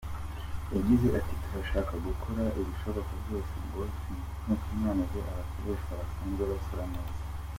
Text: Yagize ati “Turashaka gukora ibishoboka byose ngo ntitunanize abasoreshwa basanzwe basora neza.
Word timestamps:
Yagize 0.75 1.05
ati 1.19 1.33
“Turashaka 1.43 1.93
gukora 2.07 2.43
ibishoboka 2.59 3.11
byose 3.23 3.53
ngo 3.65 3.81
ntitunanize 4.43 5.17
abasoreshwa 5.31 5.91
basanzwe 6.01 6.43
basora 6.51 6.83
neza. 6.93 7.21